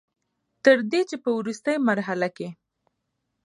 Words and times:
تر 0.63 0.77
دې 0.91 1.01
چې 1.09 1.15
په 1.23 1.29
ورورستۍ 1.37 1.75
مرحله 1.89 2.27
کښې 2.35 2.49